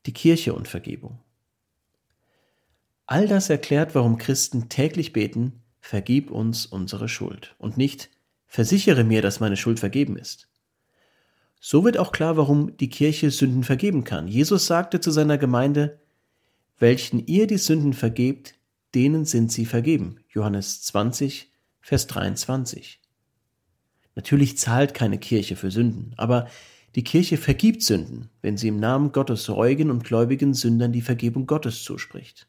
Die 0.07 0.13
Kirche 0.13 0.53
und 0.53 0.67
Vergebung. 0.67 1.19
All 3.05 3.27
das 3.27 3.49
erklärt, 3.51 3.93
warum 3.93 4.17
Christen 4.17 4.67
täglich 4.67 5.13
beten, 5.13 5.61
vergib 5.79 6.31
uns 6.31 6.65
unsere 6.65 7.07
Schuld 7.07 7.55
und 7.59 7.77
nicht 7.77 8.09
versichere 8.55 9.03
mir, 9.03 9.21
dass 9.21 9.41
meine 9.41 9.57
Schuld 9.57 9.81
vergeben 9.81 10.15
ist. 10.15 10.47
So 11.59 11.83
wird 11.83 11.97
auch 11.97 12.13
klar, 12.13 12.37
warum 12.37 12.77
die 12.77 12.87
Kirche 12.87 13.29
Sünden 13.29 13.65
vergeben 13.65 14.05
kann. 14.05 14.29
Jesus 14.29 14.65
sagte 14.65 15.01
zu 15.01 15.11
seiner 15.11 15.37
Gemeinde, 15.37 15.99
welchen 16.79 17.25
ihr 17.27 17.47
die 17.47 17.57
Sünden 17.57 17.91
vergebt, 17.91 18.55
denen 18.93 19.25
sind 19.25 19.51
sie 19.51 19.65
vergeben. 19.65 20.21
Johannes 20.29 20.83
20, 20.83 21.51
Vers 21.81 22.07
23. 22.07 23.01
Natürlich 24.15 24.57
zahlt 24.57 24.93
keine 24.93 25.17
Kirche 25.17 25.57
für 25.57 25.69
Sünden, 25.69 26.13
aber 26.15 26.47
die 26.95 27.03
Kirche 27.03 27.35
vergibt 27.35 27.83
Sünden, 27.83 28.29
wenn 28.41 28.55
sie 28.55 28.69
im 28.69 28.79
Namen 28.79 29.11
Gottes 29.11 29.49
reuigen 29.49 29.91
und 29.91 30.05
gläubigen 30.05 30.53
Sündern 30.53 30.93
die 30.93 31.01
Vergebung 31.01 31.45
Gottes 31.45 31.83
zuspricht. 31.83 32.47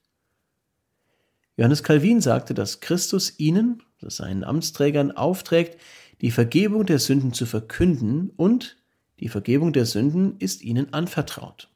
Johannes 1.57 1.83
Calvin 1.83 2.21
sagte, 2.21 2.53
dass 2.53 2.81
Christus 2.81 3.39
ihnen, 3.39 3.83
seinen 4.01 4.45
Amtsträgern, 4.45 5.13
aufträgt, 5.13 5.81
die 6.21 6.31
Vergebung 6.31 6.87
der 6.87 6.99
Sünden 6.99 7.33
zu 7.33 7.47
verkünden 7.47 8.31
und 8.37 8.77
die 9.21 9.29
Vergebung 9.29 9.73
der 9.73 9.87
Sünden 9.87 10.37
ist 10.39 10.63
ihnen 10.63 10.93
anvertraut. 10.93 11.71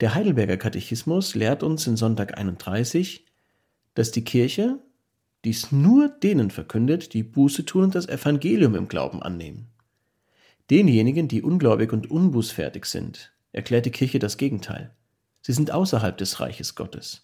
Der 0.00 0.14
Heidelberger 0.14 0.56
Katechismus 0.56 1.34
lehrt 1.34 1.62
uns 1.62 1.86
in 1.86 1.96
Sonntag 1.96 2.38
31, 2.38 3.24
dass 3.94 4.10
die 4.10 4.24
Kirche 4.24 4.78
dies 5.44 5.72
nur 5.72 6.08
denen 6.08 6.50
verkündet, 6.50 7.12
die 7.12 7.22
Buße 7.22 7.64
tun 7.64 7.84
und 7.84 7.94
das 7.94 8.08
Evangelium 8.08 8.74
im 8.74 8.88
Glauben 8.88 9.22
annehmen. 9.22 9.68
Denjenigen, 10.70 11.28
die 11.28 11.42
ungläubig 11.42 11.92
und 11.92 12.10
unbußfertig 12.10 12.86
sind, 12.86 13.32
erklärt 13.52 13.86
die 13.86 13.90
Kirche 13.90 14.18
das 14.18 14.36
Gegenteil. 14.36 14.94
Sie 15.42 15.52
sind 15.52 15.70
außerhalb 15.70 16.16
des 16.16 16.40
Reiches 16.40 16.74
Gottes. 16.74 17.23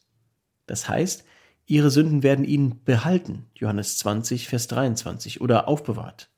Das 0.70 0.88
heißt, 0.88 1.24
ihre 1.66 1.90
Sünden 1.90 2.22
werden 2.22 2.44
ihnen 2.44 2.84
behalten, 2.84 3.46
Johannes 3.56 3.98
20, 3.98 4.46
Vers 4.46 4.68
23, 4.68 5.40
oder 5.40 5.66
aufbewahrt. 5.66 6.30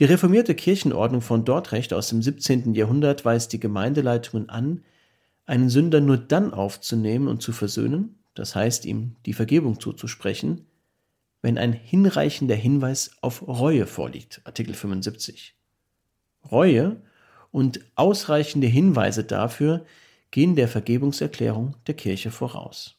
Die 0.00 0.04
reformierte 0.04 0.54
Kirchenordnung 0.54 1.22
von 1.22 1.46
Dordrecht 1.46 1.94
aus 1.94 2.10
dem 2.10 2.20
17. 2.20 2.74
Jahrhundert 2.74 3.24
weist 3.24 3.54
die 3.54 3.58
Gemeindeleitungen 3.58 4.50
an, 4.50 4.84
einen 5.46 5.70
Sünder 5.70 6.02
nur 6.02 6.18
dann 6.18 6.52
aufzunehmen 6.52 7.26
und 7.26 7.40
zu 7.40 7.52
versöhnen, 7.52 8.18
das 8.34 8.54
heißt 8.54 8.84
ihm 8.84 9.16
die 9.24 9.32
Vergebung 9.32 9.80
zuzusprechen, 9.80 10.66
wenn 11.40 11.56
ein 11.56 11.72
hinreichender 11.72 12.56
Hinweis 12.56 13.12
auf 13.22 13.48
Reue 13.48 13.86
vorliegt, 13.86 14.42
Artikel 14.44 14.74
75. 14.74 15.56
Reue 16.52 17.00
und 17.50 17.80
ausreichende 17.94 18.66
Hinweise 18.66 19.24
dafür 19.24 19.86
gehen 20.30 20.56
der 20.56 20.68
Vergebungserklärung 20.68 21.76
der 21.86 21.94
Kirche 21.94 22.30
voraus. 22.30 22.96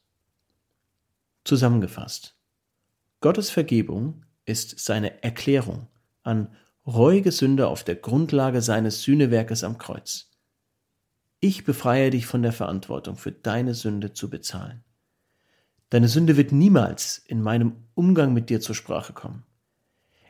Zusammengefasst. 1.43 2.35
Gottes 3.19 3.49
Vergebung 3.49 4.25
ist 4.45 4.79
seine 4.79 5.23
Erklärung 5.23 5.87
an 6.23 6.55
reuige 6.85 7.31
Sünder 7.31 7.69
auf 7.69 7.83
der 7.83 7.95
Grundlage 7.95 8.61
seines 8.61 9.03
Sühnewerkes 9.03 9.63
am 9.63 9.77
Kreuz. 9.77 10.29
Ich 11.39 11.63
befreie 11.63 12.09
dich 12.09 12.25
von 12.25 12.41
der 12.41 12.51
Verantwortung 12.51 13.15
für 13.17 13.31
deine 13.31 13.73
Sünde 13.73 14.13
zu 14.13 14.29
bezahlen. 14.29 14.83
Deine 15.89 16.07
Sünde 16.07 16.37
wird 16.37 16.51
niemals 16.51 17.17
in 17.17 17.41
meinem 17.41 17.75
Umgang 17.95 18.33
mit 18.33 18.49
dir 18.49 18.61
zur 18.61 18.75
Sprache 18.75 19.13
kommen. 19.13 19.43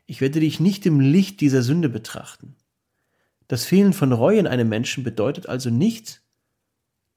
Ich 0.05 0.21
werde 0.21 0.39
dich 0.39 0.59
nicht 0.59 0.85
im 0.85 0.99
Licht 0.99 1.39
dieser 1.41 1.61
Sünde 1.61 1.89
betrachten. 1.89 2.55
Das 3.47 3.65
Fehlen 3.65 3.93
von 3.93 4.11
Reue 4.11 4.39
in 4.39 4.47
einem 4.47 4.69
Menschen 4.69 5.03
bedeutet 5.03 5.47
also 5.47 5.69
nicht, 5.69 6.20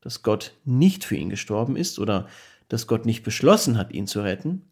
dass 0.05 0.23
Gott 0.23 0.55
nicht 0.65 1.03
für 1.03 1.17
ihn 1.17 1.31
gestorben 1.31 1.77
ist 1.77 1.99
oder 1.99 2.29
dass 2.69 2.87
Gott 2.87 3.07
nicht 3.07 3.23
beschlossen 3.23 3.79
hat, 3.79 3.93
ihn 3.93 4.07
zu 4.07 4.21
retten. 4.21 4.71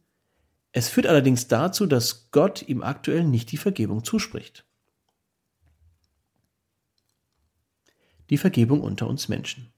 Es 0.73 0.89
führt 0.89 1.07
allerdings 1.07 1.49
dazu, 1.49 1.87
dass 1.87 2.31
Gott 2.31 2.63
ihm 2.69 2.83
aktuell 2.83 3.25
nicht 3.25 3.51
die 3.51 3.57
Vergebung 3.57 4.05
zuspricht. 4.05 4.67
Die 8.29 8.39
Vergebung 8.39 8.83
unter 8.83 9.09
uns 9.09 9.29
Menschen. 9.29 9.73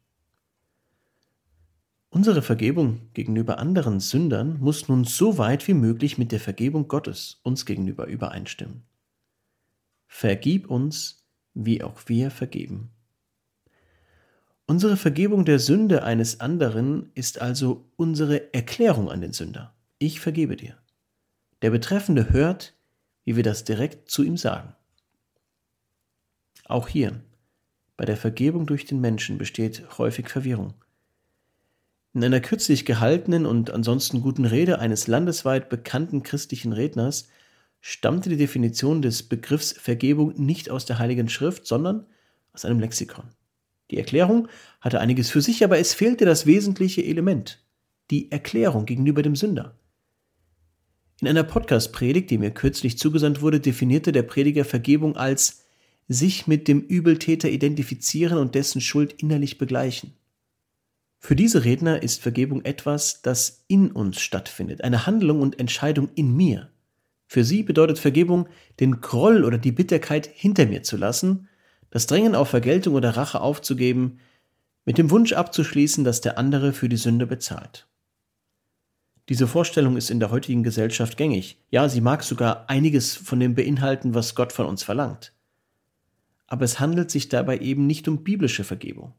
Unsere 2.10 2.42
Vergebung 2.42 3.12
gegenüber 3.12 3.58
anderen 3.58 4.00
Sündern 4.00 4.58
muss 4.58 4.88
nun 4.88 5.04
so 5.04 5.38
weit 5.38 5.66
wie 5.68 5.74
möglich 5.74 6.18
mit 6.18 6.32
der 6.32 6.40
Vergebung 6.40 6.88
Gottes 6.88 7.40
uns 7.42 7.64
gegenüber 7.64 8.06
übereinstimmen. 8.06 8.82
Vergib 10.06 10.68
uns, 10.68 11.26
wie 11.54 11.82
auch 11.82 12.02
wir 12.06 12.30
vergeben. 12.30 12.93
Unsere 14.66 14.96
Vergebung 14.96 15.44
der 15.44 15.58
Sünde 15.58 16.04
eines 16.04 16.40
anderen 16.40 17.10
ist 17.14 17.40
also 17.40 17.84
unsere 17.96 18.54
Erklärung 18.54 19.10
an 19.10 19.20
den 19.20 19.34
Sünder. 19.34 19.74
Ich 19.98 20.20
vergebe 20.20 20.56
dir. 20.56 20.78
Der 21.60 21.70
Betreffende 21.70 22.30
hört, 22.30 22.74
wie 23.24 23.36
wir 23.36 23.42
das 23.42 23.64
direkt 23.64 24.10
zu 24.10 24.22
ihm 24.22 24.38
sagen. 24.38 24.74
Auch 26.64 26.88
hier, 26.88 27.20
bei 27.98 28.06
der 28.06 28.16
Vergebung 28.16 28.66
durch 28.66 28.86
den 28.86 29.02
Menschen 29.02 29.36
besteht 29.36 29.98
häufig 29.98 30.30
Verwirrung. 30.30 30.72
In 32.14 32.24
einer 32.24 32.40
kürzlich 32.40 32.86
gehaltenen 32.86 33.44
und 33.44 33.70
ansonsten 33.70 34.22
guten 34.22 34.46
Rede 34.46 34.78
eines 34.78 35.08
landesweit 35.08 35.68
bekannten 35.68 36.22
christlichen 36.22 36.72
Redners 36.72 37.28
stammte 37.82 38.30
die 38.30 38.38
Definition 38.38 39.02
des 39.02 39.24
Begriffs 39.24 39.72
Vergebung 39.72 40.32
nicht 40.36 40.70
aus 40.70 40.86
der 40.86 40.98
Heiligen 40.98 41.28
Schrift, 41.28 41.66
sondern 41.66 42.06
aus 42.54 42.64
einem 42.64 42.80
Lexikon. 42.80 43.28
Die 43.94 43.98
Erklärung 44.00 44.48
hatte 44.80 44.98
einiges 44.98 45.30
für 45.30 45.40
sich, 45.40 45.62
aber 45.62 45.78
es 45.78 45.94
fehlte 45.94 46.24
das 46.24 46.46
wesentliche 46.46 47.04
Element, 47.04 47.62
die 48.10 48.32
Erklärung 48.32 48.86
gegenüber 48.86 49.22
dem 49.22 49.36
Sünder. 49.36 49.78
In 51.20 51.28
einer 51.28 51.44
Podcast-Predigt, 51.44 52.28
die 52.28 52.38
mir 52.38 52.50
kürzlich 52.50 52.98
zugesandt 52.98 53.40
wurde, 53.40 53.60
definierte 53.60 54.10
der 54.10 54.24
Prediger 54.24 54.64
Vergebung 54.64 55.16
als 55.16 55.62
sich 56.08 56.48
mit 56.48 56.66
dem 56.66 56.80
Übeltäter 56.80 57.48
identifizieren 57.48 58.38
und 58.38 58.56
dessen 58.56 58.80
Schuld 58.80 59.12
innerlich 59.22 59.58
begleichen. 59.58 60.14
Für 61.20 61.36
diese 61.36 61.64
Redner 61.64 62.02
ist 62.02 62.20
Vergebung 62.20 62.64
etwas, 62.64 63.22
das 63.22 63.64
in 63.68 63.92
uns 63.92 64.20
stattfindet, 64.20 64.82
eine 64.82 65.06
Handlung 65.06 65.40
und 65.40 65.60
Entscheidung 65.60 66.08
in 66.16 66.34
mir. 66.36 66.68
Für 67.28 67.44
sie 67.44 67.62
bedeutet 67.62 68.00
Vergebung, 68.00 68.48
den 68.80 69.00
Groll 69.00 69.44
oder 69.44 69.56
die 69.56 69.70
Bitterkeit 69.70 70.28
hinter 70.34 70.66
mir 70.66 70.82
zu 70.82 70.96
lassen, 70.96 71.48
das 71.94 72.08
Drängen 72.08 72.34
auf 72.34 72.48
Vergeltung 72.48 72.94
oder 72.94 73.16
Rache 73.16 73.40
aufzugeben, 73.40 74.18
mit 74.84 74.98
dem 74.98 75.12
Wunsch 75.12 75.32
abzuschließen, 75.32 76.02
dass 76.02 76.20
der 76.20 76.38
andere 76.38 76.72
für 76.72 76.88
die 76.88 76.96
Sünde 76.96 77.24
bezahlt. 77.24 77.86
Diese 79.28 79.46
Vorstellung 79.46 79.96
ist 79.96 80.10
in 80.10 80.18
der 80.18 80.32
heutigen 80.32 80.64
Gesellschaft 80.64 81.16
gängig. 81.16 81.56
Ja, 81.70 81.88
sie 81.88 82.00
mag 82.00 82.24
sogar 82.24 82.68
einiges 82.68 83.14
von 83.14 83.38
dem 83.38 83.54
beinhalten, 83.54 84.12
was 84.12 84.34
Gott 84.34 84.52
von 84.52 84.66
uns 84.66 84.82
verlangt. 84.82 85.32
Aber 86.48 86.64
es 86.64 86.80
handelt 86.80 87.12
sich 87.12 87.28
dabei 87.28 87.58
eben 87.58 87.86
nicht 87.86 88.08
um 88.08 88.24
biblische 88.24 88.64
Vergebung. 88.64 89.14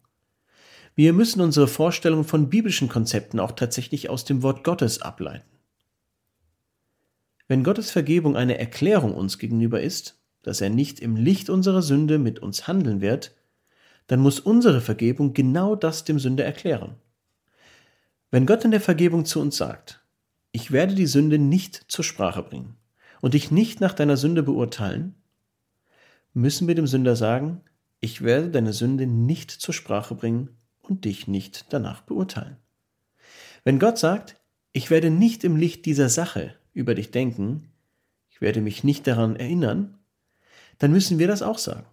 Wir 0.96 1.14
müssen 1.14 1.40
unsere 1.40 1.70
Vorstellung 1.70 2.26
von 2.26 2.50
biblischen 2.50 2.90
Konzepten 2.90 3.40
auch 3.40 3.54
tatsächlich 3.54 4.10
aus 4.10 4.26
dem 4.26 4.44
Wort 4.44 4.66
Gottes 4.66 5.02
ableiten. 5.02 5.48
Wenn 7.48 7.64
Gottes 7.64 7.90
Vergebung 7.90 8.36
eine 8.36 8.58
Erklärung 8.60 9.14
uns 9.14 9.40
gegenüber 9.40 9.80
ist, 9.80 10.20
dass 10.46 10.62
er 10.62 10.70
nicht 10.70 11.00
im 11.00 11.16
Licht 11.16 11.50
unserer 11.50 11.82
Sünde 11.82 12.20
mit 12.20 12.38
uns 12.38 12.68
handeln 12.68 13.02
wird, 13.02 13.32
dann 14.06 14.20
muss 14.20 14.40
unsere 14.40 14.80
Vergebung 14.80 15.34
genau 15.34 15.76
das 15.76 16.04
dem 16.04 16.20
Sünder 16.20 16.46
erklären. 16.46 16.94
Wenn 18.30 18.46
Gott 18.46 18.64
in 18.64 18.70
der 18.70 18.82
Vergebung 18.82 19.26
zu 19.26 19.42
uns 19.42 19.58
sagt, 19.58 20.06
ich 20.52 20.72
werde 20.72 20.94
die 20.94 21.08
Sünde 21.08 21.40
nicht 21.40 21.86
zur 21.88 22.06
Sprache 22.06 22.44
bringen 22.44 22.78
und 23.22 23.34
dich 23.34 23.50
nicht 23.50 23.82
nach 23.82 23.94
deiner 23.94 24.18
Sünde 24.18 24.44
beurteilen, 24.44 25.16
müssen 26.36 26.68
wir 26.68 26.76
dem 26.76 26.86
Sünder 26.86 27.16
sagen, 27.16 27.62
ich 28.00 28.22
werde 28.22 28.52
deine 28.52 28.74
Sünde 28.74 29.08
nicht 29.08 29.50
zur 29.50 29.74
Sprache 29.74 30.14
bringen 30.14 30.50
und 30.84 31.06
dich 31.06 31.28
nicht 31.28 31.74
danach 31.74 32.02
beurteilen. 32.02 32.58
Wenn 33.64 33.80
Gott 33.80 33.98
sagt, 33.98 34.40
ich 34.74 34.92
werde 34.92 35.10
nicht 35.10 35.44
im 35.44 35.56
Licht 35.56 35.88
dieser 35.88 36.10
Sache 36.10 36.54
über 36.74 36.94
dich 36.94 37.10
denken, 37.10 37.72
ich 38.30 38.42
werde 38.42 38.62
mich 38.62 38.84
nicht 38.84 39.08
daran 39.08 39.38
erinnern, 39.38 39.98
dann 40.80 40.92
müssen 40.92 41.20
wir 41.20 41.28
das 41.28 41.42
auch 41.42 41.58
sagen. 41.58 41.86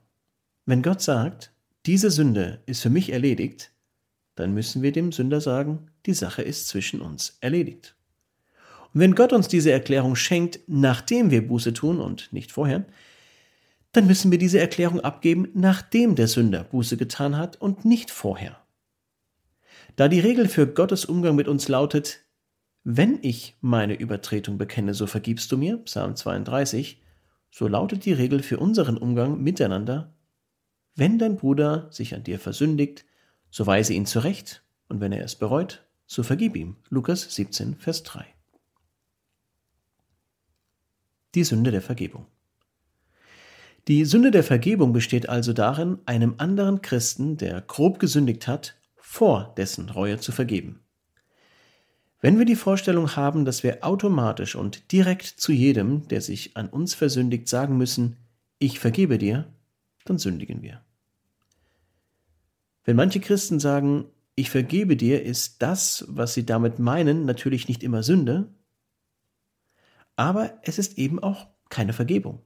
Wenn 0.67 0.83
Gott 0.83 1.01
sagt, 1.01 1.53
diese 1.87 2.11
Sünde 2.11 2.61
ist 2.67 2.83
für 2.83 2.91
mich 2.91 3.13
erledigt, 3.13 3.73
dann 4.35 4.55
müssen 4.55 4.83
wir 4.83 4.93
dem 4.93 5.13
Sünder 5.13 5.41
sagen, 5.41 5.91
die 6.07 6.15
Sache 6.15 6.43
ist 6.43 6.69
zwischen 6.69 7.01
uns 7.01 7.37
erledigt. 7.41 7.97
Und 8.95 9.01
wenn 9.01 9.15
Gott 9.15 9.33
uns 9.33 9.49
diese 9.49 9.73
Erklärung 9.73 10.17
schenkt, 10.17 10.61
nachdem 10.67 11.31
wir 11.31 11.47
Buße 11.47 11.73
tun 11.73 12.01
und 12.01 12.33
nicht 12.33 12.53
vorher, 12.53 12.85
dann 13.93 14.07
müssen 14.07 14.31
wir 14.31 14.39
diese 14.39 14.59
Erklärung 14.59 15.01
abgeben, 15.01 15.49
nachdem 15.55 16.15
der 16.15 16.29
Sünder 16.29 16.65
Buße 16.65 16.97
getan 16.97 17.37
hat 17.37 17.61
und 17.61 17.85
nicht 17.85 18.11
vorher. 18.11 18.59
Da 19.97 20.09
die 20.09 20.21
Regel 20.21 20.49
für 20.49 20.67
Gottes 20.67 21.05
Umgang 21.05 21.37
mit 21.37 21.49
uns 21.49 21.69
lautet, 21.69 22.21
wenn 22.85 23.19
ich 23.23 23.57
meine 23.61 23.95
Übertretung 23.95 24.59
bekenne, 24.59 24.95
so 24.95 25.07
vergibst 25.07 25.53
du 25.53 25.59
mir, 25.59 25.77
Psalm 25.79 26.17
32, 26.17 27.01
so 27.53 27.69
lautet 27.69 28.07
die 28.07 28.15
Regel 28.15 28.43
für 28.43 28.59
unseren 28.59 28.97
Umgang 28.97 29.41
miteinander, 29.41 30.15
wenn 30.97 31.19
dein 31.19 31.37
Bruder 31.37 31.87
sich 31.93 32.15
an 32.15 32.25
dir 32.25 32.41
versündigt, 32.41 33.05
so 33.51 33.67
weise 33.67 33.93
ihn 33.93 34.07
zurecht, 34.07 34.65
und 34.89 35.01
wenn 35.01 35.13
er 35.13 35.23
es 35.23 35.37
bereut, 35.37 35.87
so 36.07 36.23
vergib 36.23 36.57
ihm. 36.57 36.77
Lukas 36.89 37.35
17, 37.35 37.77
Vers 37.77 38.03
3. 38.03 38.25
Die 41.35 41.45
Sünde 41.45 41.71
der 41.71 41.83
Vergebung. 41.83 42.27
Die 43.87 44.05
Sünde 44.07 44.31
der 44.31 44.45
Vergebung 44.45 44.93
besteht 44.93 45.29
also 45.29 45.53
darin, 45.53 45.99
einem 46.07 46.35
anderen 46.39 46.81
Christen, 46.81 47.37
der 47.37 47.61
grob 47.61 47.99
gesündigt 47.99 48.47
hat, 48.47 48.77
vor 48.97 49.55
dessen 49.57 49.91
Reue 49.91 50.19
zu 50.19 50.33
vergeben. 50.33 50.81
Wenn 52.23 52.39
wir 52.39 52.47
die 52.47 52.57
Vorstellung 52.57 53.15
haben, 53.17 53.45
dass 53.45 53.63
wir 53.63 53.85
automatisch 53.85 54.55
und 54.55 54.91
direkt 54.93 55.27
zu 55.27 55.53
jedem, 55.53 56.09
der 56.09 56.23
sich 56.23 56.57
an 56.57 56.71
uns 56.71 56.95
versündigt, 56.95 57.49
sagen 57.49 57.77
müssen, 57.77 58.17
ich 58.59 58.81
vergebe 58.81 59.19
dir, 59.19 59.53
dann 60.07 60.19
sündigen 60.19 60.63
wir. 60.63 60.81
Wenn 62.85 62.97
manche 62.97 63.21
Christen 63.21 63.61
sagen, 63.61 64.07
ich 64.35 64.49
vergebe 64.49 64.97
dir, 64.97 65.23
ist 65.23 65.61
das, 65.61 66.07
was 66.09 66.33
sie 66.33 66.47
damit 66.47 66.79
meinen, 66.79 67.27
natürlich 67.27 67.69
nicht 67.69 67.83
immer 67.83 68.03
Sünde, 68.03 68.49
aber 70.17 70.59
es 70.63 70.79
ist 70.79 70.97
eben 70.97 71.23
auch 71.23 71.49
keine 71.69 71.93
Vergebung. 71.93 72.41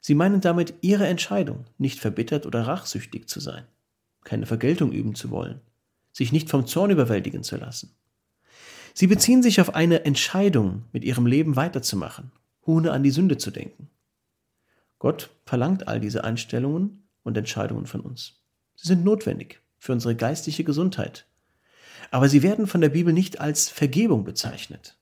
Sie 0.00 0.14
meinen 0.14 0.42
damit 0.42 0.74
ihre 0.82 1.06
Entscheidung, 1.06 1.64
nicht 1.78 1.98
verbittert 1.98 2.44
oder 2.44 2.66
rachsüchtig 2.66 3.26
zu 3.26 3.40
sein 3.40 3.64
keine 4.24 4.46
Vergeltung 4.46 4.92
üben 4.92 5.14
zu 5.14 5.30
wollen, 5.30 5.60
sich 6.12 6.32
nicht 6.32 6.50
vom 6.50 6.66
Zorn 6.66 6.90
überwältigen 6.90 7.42
zu 7.42 7.56
lassen. 7.56 7.94
Sie 8.94 9.06
beziehen 9.06 9.42
sich 9.42 9.60
auf 9.60 9.74
eine 9.74 10.04
Entscheidung, 10.04 10.84
mit 10.92 11.04
ihrem 11.04 11.26
Leben 11.26 11.56
weiterzumachen, 11.56 12.32
ohne 12.62 12.92
an 12.92 13.02
die 13.02 13.10
Sünde 13.10 13.38
zu 13.38 13.50
denken. 13.50 13.88
Gott 14.98 15.30
verlangt 15.46 15.88
all 15.88 16.00
diese 16.00 16.24
Einstellungen 16.24 17.08
und 17.22 17.36
Entscheidungen 17.36 17.86
von 17.86 18.00
uns. 18.00 18.40
Sie 18.76 18.88
sind 18.88 19.04
notwendig 19.04 19.60
für 19.78 19.92
unsere 19.92 20.14
geistliche 20.14 20.64
Gesundheit. 20.64 21.26
Aber 22.10 22.28
sie 22.28 22.42
werden 22.42 22.66
von 22.66 22.80
der 22.80 22.88
Bibel 22.88 23.12
nicht 23.12 23.40
als 23.40 23.68
Vergebung 23.68 24.24
bezeichnet. 24.24 24.96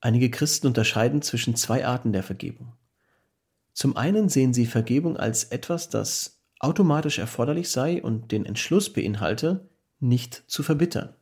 Einige 0.00 0.30
Christen 0.30 0.68
unterscheiden 0.68 1.22
zwischen 1.22 1.56
zwei 1.56 1.86
Arten 1.86 2.12
der 2.12 2.22
Vergebung. 2.22 2.72
Zum 3.72 3.96
einen 3.96 4.28
sehen 4.28 4.54
sie 4.54 4.66
Vergebung 4.66 5.16
als 5.16 5.44
etwas, 5.44 5.88
das 5.88 6.40
automatisch 6.60 7.18
erforderlich 7.18 7.70
sei 7.70 8.02
und 8.02 8.32
den 8.32 8.44
Entschluss 8.46 8.92
beinhalte, 8.92 9.68
nicht 10.00 10.44
zu 10.46 10.62
verbittern. 10.62 11.14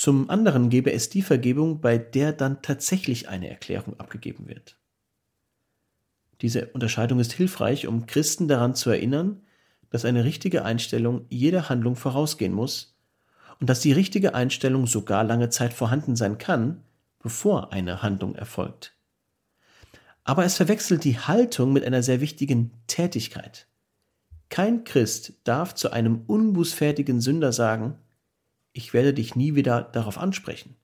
Zum 0.00 0.30
anderen 0.30 0.70
gäbe 0.70 0.94
es 0.94 1.10
die 1.10 1.20
Vergebung, 1.20 1.82
bei 1.82 1.98
der 1.98 2.32
dann 2.32 2.62
tatsächlich 2.62 3.28
eine 3.28 3.50
Erklärung 3.50 4.00
abgegeben 4.00 4.48
wird. 4.48 4.78
Diese 6.40 6.68
Unterscheidung 6.68 7.20
ist 7.20 7.34
hilfreich, 7.34 7.86
um 7.86 8.06
Christen 8.06 8.48
daran 8.48 8.74
zu 8.74 8.88
erinnern, 8.88 9.42
dass 9.90 10.06
eine 10.06 10.24
richtige 10.24 10.64
Einstellung 10.64 11.26
jeder 11.28 11.68
Handlung 11.68 11.96
vorausgehen 11.96 12.54
muss 12.54 12.96
und 13.60 13.68
dass 13.68 13.80
die 13.80 13.92
richtige 13.92 14.34
Einstellung 14.34 14.86
sogar 14.86 15.22
lange 15.22 15.50
Zeit 15.50 15.74
vorhanden 15.74 16.16
sein 16.16 16.38
kann, 16.38 16.82
bevor 17.22 17.74
eine 17.74 18.00
Handlung 18.00 18.34
erfolgt. 18.34 18.96
Aber 20.24 20.46
es 20.46 20.56
verwechselt 20.56 21.04
die 21.04 21.18
Haltung 21.18 21.74
mit 21.74 21.84
einer 21.84 22.02
sehr 22.02 22.22
wichtigen 22.22 22.70
Tätigkeit. 22.86 23.66
Kein 24.48 24.84
Christ 24.84 25.34
darf 25.44 25.74
zu 25.74 25.92
einem 25.92 26.22
unbußfertigen 26.26 27.20
Sünder 27.20 27.52
sagen, 27.52 27.98
ich 28.72 28.92
werde 28.92 29.14
dich 29.14 29.34
nie 29.36 29.54
wieder 29.54 29.82
darauf 29.82 30.18
ansprechen. 30.18 30.76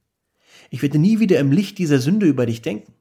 Ich 0.71 0.83
werde 0.83 0.99
nie 0.99 1.21
wieder 1.21 1.39
im 1.39 1.53
Licht 1.53 1.79
dieser 1.79 1.99
Sünde 1.99 2.27
über 2.27 2.47
dich 2.47 2.63
denken. 2.63 2.95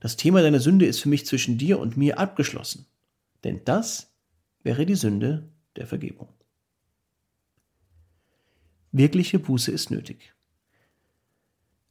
Das 0.00 0.16
Thema 0.16 0.42
deiner 0.42 0.60
Sünde 0.60 0.86
ist 0.86 1.00
für 1.00 1.08
mich 1.08 1.26
zwischen 1.26 1.58
dir 1.58 1.78
und 1.78 1.96
mir 1.96 2.18
abgeschlossen. 2.18 2.86
Denn 3.44 3.62
das 3.64 4.12
wäre 4.62 4.84
die 4.84 4.94
Sünde 4.94 5.48
der 5.76 5.86
Vergebung. 5.86 6.28
Wirkliche 8.92 9.38
Buße 9.38 9.70
ist 9.70 9.90
nötig. 9.90 10.34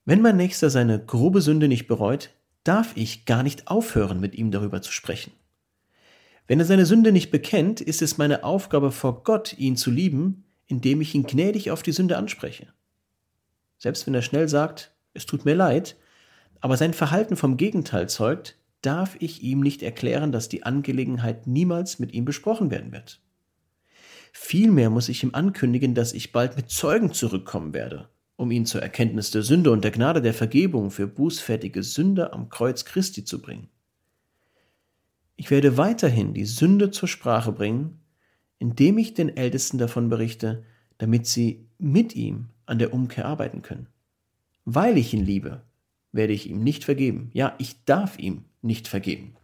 Wenn 0.06 0.22
mein 0.22 0.38
Nächster 0.38 0.70
seine 0.70 1.04
grobe 1.04 1.42
Sünde 1.42 1.68
nicht 1.68 1.88
bereut, 1.88 2.32
darf 2.64 2.96
ich 2.96 3.26
gar 3.26 3.44
nicht 3.44 3.68
aufhören, 3.68 4.20
mit 4.20 4.36
ihm 4.36 4.52
darüber 4.52 4.82
zu 4.82 4.92
sprechen. 4.92 5.32
Wenn 6.48 6.60
er 6.60 6.66
seine 6.66 6.86
Sünde 6.86 7.12
nicht 7.12 7.32
bekennt, 7.32 7.82
ist 7.82 8.02
es 8.02 8.18
meine 8.18 8.44
Aufgabe 8.44 8.92
vor 8.92 9.24
Gott, 9.24 9.58
ihn 9.58 9.78
zu 9.78 9.90
lieben, 9.90 10.45
indem 10.68 11.02
ich 11.02 11.16
ihn 11.16 11.24
gnädig 11.24 11.72
auf 11.72 11.84
die 11.84 11.92
Sünde 11.92 12.18
anspreche. 12.18 12.68
Selbst 13.78 14.08
wenn 14.08 14.16
er 14.16 14.22
schnell 14.22 14.50
sagt, 14.50 14.96
es 15.14 15.26
tut 15.26 15.46
mir 15.46 15.56
leid, 15.56 15.96
aber 16.62 16.78
sein 16.78 16.94
Verhalten 16.94 17.36
vom 17.36 17.58
Gegenteil 17.58 18.10
zeugt, 18.10 18.58
darf 18.82 19.16
ich 19.20 19.42
ihm 19.44 19.62
nicht 19.62 19.84
erklären, 19.84 20.32
dass 20.32 20.50
die 20.50 20.64
Angelegenheit 20.64 21.48
niemals 21.48 22.00
mit 22.00 22.14
ihm 22.14 22.26
besprochen 22.26 22.72
werden 22.72 22.92
wird. 22.92 23.22
Vielmehr 24.32 24.90
muss 24.90 25.10
ich 25.10 25.24
ihm 25.24 25.34
ankündigen, 25.34 25.96
dass 25.96 26.14
ich 26.14 26.32
bald 26.32 26.58
mit 26.58 26.70
Zeugen 26.70 27.14
zurückkommen 27.14 27.74
werde, 27.74 28.10
um 28.36 28.52
ihn 28.52 28.66
zur 28.66 28.82
Erkenntnis 28.82 29.32
der 29.32 29.44
Sünde 29.44 29.72
und 29.72 29.84
der 29.84 29.92
Gnade 29.92 30.22
der 30.22 30.34
Vergebung 30.34 30.92
für 30.92 31.08
bußfertige 31.08 31.84
Sünder 31.84 32.34
am 32.34 32.50
Kreuz 32.50 32.86
Christi 32.86 33.24
zu 33.24 33.42
bringen. 33.42 33.70
Ich 35.38 35.52
werde 35.52 35.78
weiterhin 35.78 36.34
die 36.34 36.46
Sünde 36.46 36.92
zur 36.92 37.08
Sprache 37.08 37.52
bringen, 37.52 38.00
indem 38.60 38.98
ich 38.98 39.14
den 39.14 39.36
Ältesten 39.36 39.78
davon 39.78 40.10
berichte, 40.10 40.64
damit 40.98 41.28
sie 41.28 41.68
mit 41.78 42.16
ihm 42.16 42.50
an 42.66 42.80
der 42.80 42.94
Umkehr 42.94 43.26
arbeiten 43.26 43.62
können. 43.62 43.88
Weil 44.64 44.98
ich 44.98 45.14
ihn 45.14 45.26
liebe, 45.26 45.62
werde 46.12 46.34
ich 46.34 46.50
ihm 46.50 46.64
nicht 46.64 46.84
vergeben. 46.84 47.30
Ja, 47.34 47.56
ich 47.58 47.84
darf 47.86 48.18
ihm 48.18 48.46
nicht 48.62 48.88
vergeben. 48.88 49.36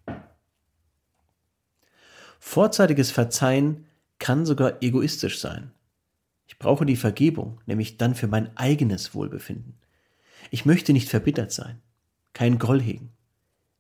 Vorzeitiges 2.40 3.12
Verzeihen 3.12 3.86
kann 4.18 4.46
sogar 4.46 4.82
egoistisch 4.82 5.40
sein. 5.40 5.72
Ich 6.48 6.58
brauche 6.58 6.86
die 6.86 6.96
Vergebung, 6.96 7.62
nämlich 7.66 7.98
dann 7.98 8.16
für 8.16 8.28
mein 8.28 8.56
eigenes 8.58 9.14
Wohlbefinden. 9.14 9.76
Ich 10.50 10.66
möchte 10.66 10.92
nicht 10.92 11.08
verbittert 11.08 11.52
sein, 11.52 11.82
kein 12.34 12.58
Groll 12.58 12.82
hegen, 12.82 13.12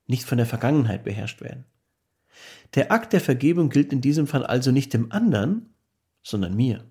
nicht 0.07 0.23
von 0.23 0.37
der 0.37 0.47
Vergangenheit 0.47 1.03
beherrscht 1.03 1.41
werden. 1.41 1.65
Der 2.73 2.91
Akt 2.91 3.13
der 3.13 3.21
Vergebung 3.21 3.69
gilt 3.69 3.91
in 3.91 4.01
diesem 4.01 4.27
Fall 4.27 4.45
also 4.45 4.71
nicht 4.71 4.93
dem 4.93 5.11
anderen, 5.11 5.73
sondern 6.23 6.55
mir. 6.55 6.85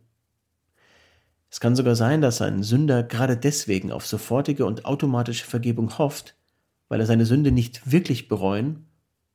Es 1.51 1.59
kann 1.59 1.75
sogar 1.75 1.97
sein, 1.97 2.21
dass 2.21 2.43
ein 2.43 2.63
Sünder 2.63 3.03
gerade 3.03 3.37
deswegen 3.37 3.91
auf 3.91 4.07
sofortige 4.07 4.67
und 4.67 4.85
automatische 4.85 5.45
Vergebung 5.45 5.99
hofft, 5.99 6.37
weil 6.89 7.01
er 7.01 7.07
seine 7.07 7.27
Sünde 7.27 7.51
nicht 7.51 7.91
wirklich 7.91 8.29
bereuen, 8.29 8.87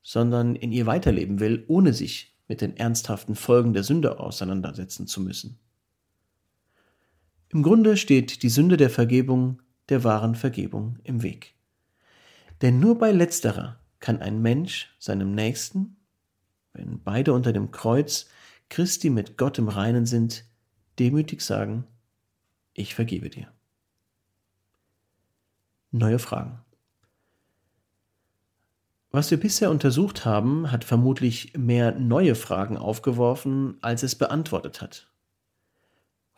sondern 0.01 0.55
in 0.55 0.71
ihr 0.71 0.85
weiterleben 0.85 1.39
will, 1.39 1.65
ohne 1.67 1.93
sich 1.93 2.37
mit 2.47 2.61
den 2.61 2.77
ernsthaften 2.77 3.35
Folgen 3.35 3.73
der 3.73 3.83
Sünde 3.83 4.19
auseinandersetzen 4.19 5.07
zu 5.07 5.19
müssen. 5.19 5.59
Im 7.49 7.63
Grunde 7.63 7.97
steht 7.97 8.43
die 8.43 8.49
Sünde 8.49 8.77
der 8.77 8.89
Vergebung 8.89 9.61
der 9.89 10.03
wahren 10.03 10.35
Vergebung 10.35 10.99
im 11.03 11.21
Weg. 11.21 11.55
Denn 12.61 12.79
nur 12.79 12.97
bei 12.97 13.11
letzterer 13.11 13.79
kann 13.99 14.21
ein 14.21 14.41
Mensch 14.41 14.95
seinem 14.99 15.33
Nächsten, 15.33 15.97
wenn 16.75 17.01
beide 17.01 17.33
unter 17.33 17.53
dem 17.53 17.71
Kreuz 17.71 18.27
Christi 18.69 19.09
mit 19.09 19.37
Gott 19.37 19.57
im 19.57 19.69
Reinen 19.69 20.05
sind, 20.05 20.45
demütig 20.99 21.41
sagen, 21.41 21.85
ich 22.73 22.95
vergebe 22.95 23.29
dir. 23.29 23.47
Neue 25.91 26.19
Fragen. 26.19 26.59
Was 29.11 29.31
wir 29.31 29.39
bisher 29.39 29.71
untersucht 29.71 30.25
haben, 30.25 30.71
hat 30.71 30.83
vermutlich 30.83 31.53
mehr 31.57 31.97
neue 31.97 32.35
Fragen 32.35 32.77
aufgeworfen, 32.77 33.77
als 33.81 34.03
es 34.03 34.15
beantwortet 34.15 34.81
hat. 34.81 35.09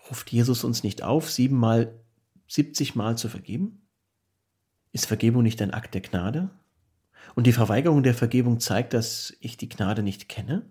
Ruft 0.09 0.31
Jesus 0.31 0.63
uns 0.63 0.83
nicht 0.83 1.01
auf, 1.01 1.31
siebenmal, 1.31 1.99
siebzigmal 2.47 3.17
zu 3.17 3.29
vergeben? 3.29 3.81
Ist 4.91 5.07
Vergebung 5.07 5.41
nicht 5.41 5.59
ein 5.61 5.73
Akt 5.73 5.95
der 5.95 6.01
Gnade? 6.01 6.51
Und 7.35 7.45
die 7.45 7.53
Verweigerung 7.53 8.03
der 8.03 8.13
Vergebung 8.13 8.59
zeigt, 8.59 8.93
dass 8.93 9.35
ich 9.39 9.57
die 9.57 9.69
Gnade 9.69 10.03
nicht 10.03 10.27
kenne? 10.27 10.65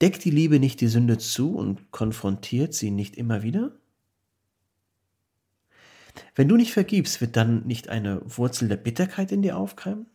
Deckt 0.00 0.24
die 0.24 0.30
Liebe 0.30 0.60
nicht 0.60 0.80
die 0.80 0.86
Sünde 0.86 1.18
zu 1.18 1.56
und 1.56 1.90
konfrontiert 1.90 2.72
sie 2.72 2.90
nicht 2.90 3.16
immer 3.16 3.42
wieder? 3.42 3.72
Wenn 6.34 6.48
du 6.48 6.56
nicht 6.56 6.72
vergibst, 6.72 7.20
wird 7.20 7.36
dann 7.36 7.66
nicht 7.66 7.88
eine 7.88 8.22
Wurzel 8.24 8.68
der 8.68 8.76
Bitterkeit 8.76 9.32
in 9.32 9.42
dir 9.42 9.56
aufkeimen? 9.56 10.06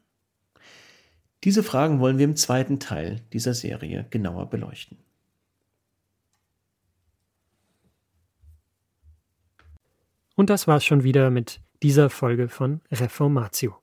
Diese 1.44 1.64
Fragen 1.64 2.00
wollen 2.00 2.18
wir 2.18 2.26
im 2.26 2.38
zweiten 2.38 2.80
Teil 2.80 3.20
dieser 3.34 3.54
Serie 3.54 4.08
genauer 4.10 4.50
beleuchten. 4.50 4.98
Und 10.36 10.50
das 10.50 10.68
war's 10.68 10.86
schon 10.86 11.04
wieder 11.04 11.30
mit 11.30 11.62
dieser 11.84 12.10
Folge 12.10 12.48
von 12.48 12.82
Reformatio. 12.90 13.83